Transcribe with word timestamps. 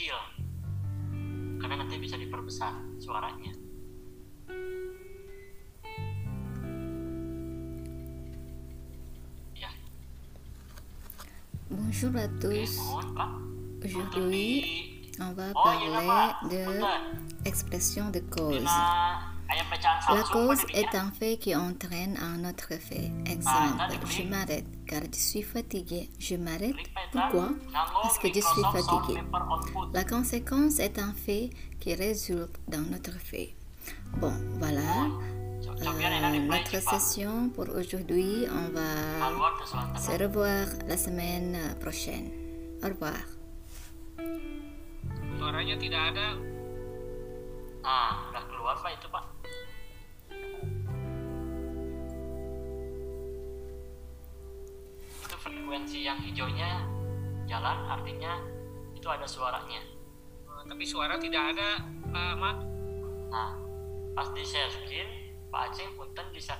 kecil. 0.00 0.16
Karena 1.60 1.84
nanti 1.84 2.00
bisa 2.00 2.16
diperbesar 2.16 2.72
suaranya. 2.96 3.52
Ya. 9.52 9.68
Bonjour 11.68 12.16
à 12.16 12.32
tous. 12.40 12.80
Eh, 12.80 13.84
Aujourd'hui 13.84 14.56
on 15.20 15.36
va 15.36 15.52
oh, 15.52 15.68
iya, 15.84 16.00
parler 16.00 16.32
de 16.48 16.64
expression 17.44 18.08
de 18.08 18.24
cause. 18.32 18.64
La 20.12 20.22
cause 20.22 20.64
est 20.74 20.94
un 20.94 21.10
fait 21.12 21.36
qui 21.36 21.54
entraîne 21.54 22.16
un 22.18 22.48
autre 22.48 22.68
fait. 22.74 23.10
Ah, 23.26 23.30
Exemple, 23.30 24.06
je 24.08 24.22
m'arrête 24.22 24.66
car 24.86 25.02
je 25.12 25.18
suis 25.18 25.42
fatigué. 25.42 26.10
Je 26.18 26.36
m'arrête. 26.36 26.74
Pourquoi? 27.12 27.50
Parce 28.02 28.18
que 28.18 28.28
je 28.28 28.40
suis 28.40 28.62
fatigué. 28.72 29.20
La 29.92 30.04
conséquence 30.04 30.78
est 30.78 30.98
un 30.98 31.12
fait 31.12 31.50
qui 31.78 31.94
résulte 31.94 32.56
d'un 32.68 32.84
autre 32.94 33.18
fait. 33.18 33.54
Bon, 34.18 34.32
voilà. 34.58 35.06
Euh, 35.82 36.40
notre 36.48 36.80
session 36.82 37.48
pour 37.54 37.68
aujourd'hui. 37.68 38.46
On 38.50 38.68
va 38.74 39.98
se 39.98 40.10
revoir 40.22 40.66
la 40.88 40.96
semaine 40.96 41.56
prochaine. 41.80 42.30
Au 42.82 42.88
revoir. 42.88 43.20
Suaranya 45.38 45.76
tidak 45.80 46.12
ada. 46.12 46.36
Nah, 47.80 48.28
udah 48.28 48.44
keluar 48.44 48.76
Pak 48.76 48.92
itu 48.92 49.08
Pak. 49.08 49.24
Frekuensi 55.70 56.02
yang 56.02 56.18
hijaunya 56.18 56.82
jalan 57.46 57.78
artinya 57.86 58.42
itu 58.90 59.06
ada 59.06 59.22
suaranya. 59.22 59.78
Eh, 60.50 60.66
Tapi 60.66 60.82
suara 60.82 61.14
tidak 61.14 61.54
ada, 61.54 61.78
Pak 62.10 62.34
Mat. 62.42 62.58
Nah, 63.30 63.54
pas 64.10 64.26
di 64.34 64.42
share 64.42 64.66
screen, 64.66 65.06
Pak 65.46 65.70
Aceh 65.70 65.86
punten 65.94 66.26
bisa 66.34 66.58